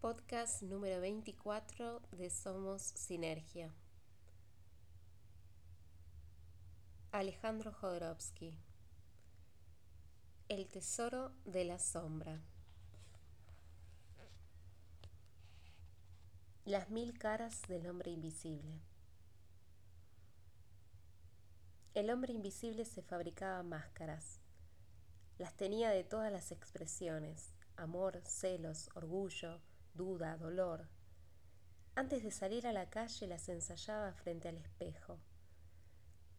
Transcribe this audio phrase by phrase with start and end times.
[0.00, 3.74] Podcast número 24 de Somos Sinergia.
[7.10, 8.56] Alejandro Jodorowsky.
[10.48, 12.40] El tesoro de la sombra.
[16.64, 18.80] Las mil caras del hombre invisible.
[21.94, 24.38] El hombre invisible se fabricaba máscaras.
[25.38, 29.60] Las tenía de todas las expresiones, amor, celos, orgullo,
[29.98, 30.88] duda, dolor.
[31.96, 35.18] Antes de salir a la calle las ensayaba frente al espejo.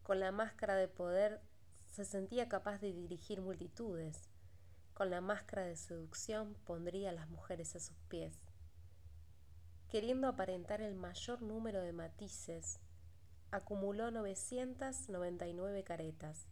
[0.02, 1.42] Con la máscara de poder
[1.92, 4.30] se sentía capaz de dirigir multitudes.
[4.94, 8.34] Con la máscara de seducción pondría a las mujeres a sus pies.
[9.88, 12.80] Queriendo aparentar el mayor número de matices,
[13.50, 16.46] acumuló 999 caretas.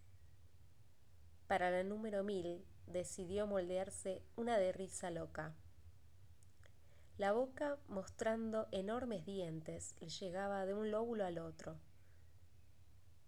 [1.46, 5.54] Para la número 1000 decidió moldearse una de risa loca.
[7.18, 11.76] La boca, mostrando enormes dientes, le llegaba de un lóbulo al otro.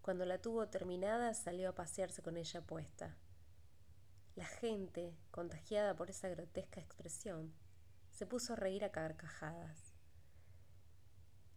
[0.01, 3.17] Cuando la tuvo terminada, salió a pasearse con ella puesta.
[4.35, 7.53] La gente, contagiada por esa grotesca expresión,
[8.11, 9.93] se puso a reír a carcajadas.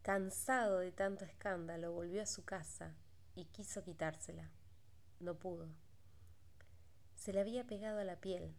[0.02, 2.96] Cansado de tanto escándalo, volvió a su casa
[3.36, 4.50] y quiso quitársela.
[5.20, 5.68] No pudo.
[7.14, 8.56] Se le había pegado a la piel.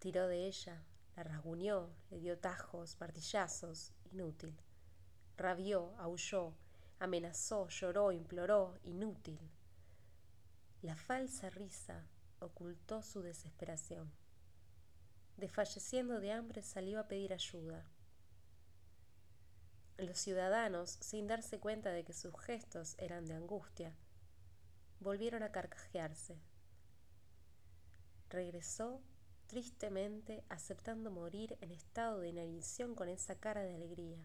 [0.00, 0.82] Tiró de ella,
[1.16, 4.56] la rasguñó, le dio tajos, martillazos, inútil.
[5.36, 6.54] Rabió, aulló,
[6.98, 9.40] amenazó, lloró, imploró, inútil.
[10.82, 12.06] La falsa risa
[12.38, 14.10] ocultó su desesperación.
[15.36, 17.84] Desfalleciendo de hambre salió a pedir ayuda.
[19.96, 23.94] Los ciudadanos, sin darse cuenta de que sus gestos eran de angustia,
[25.00, 26.38] volvieron a carcajearse.
[28.30, 29.02] Regresó
[29.50, 34.24] tristemente aceptando morir en estado de inanición con esa cara de alegría.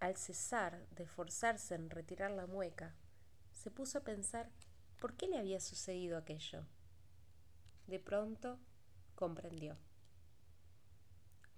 [0.00, 2.94] Al cesar de forzarse en retirar la mueca,
[3.52, 4.50] se puso a pensar
[5.00, 6.66] por qué le había sucedido aquello.
[7.86, 8.58] De pronto
[9.14, 9.78] comprendió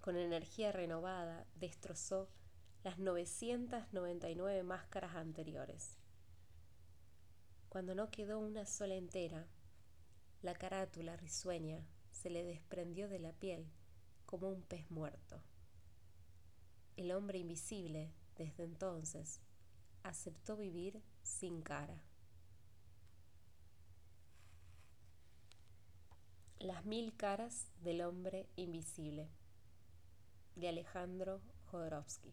[0.00, 2.31] con energía renovada, destrozó
[2.84, 5.98] las 999 máscaras anteriores.
[7.69, 9.48] Cuando no quedó una sola entera,
[10.42, 13.66] la carátula risueña se le desprendió de la piel
[14.26, 15.42] como un pez muerto.
[16.97, 19.41] El hombre invisible, desde entonces,
[20.02, 22.02] aceptó vivir sin cara.
[26.58, 29.28] Las mil caras del hombre invisible
[30.54, 32.32] de Alejandro Jodorowsky.